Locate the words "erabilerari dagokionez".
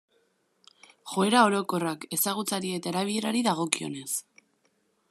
2.95-4.13